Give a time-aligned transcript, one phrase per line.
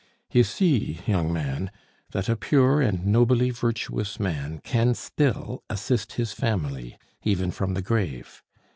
[0.31, 1.69] "You see, young man,
[2.09, 7.83] that a pure and nobly virtuous man can still assist his family, even from the
[7.83, 8.41] grave.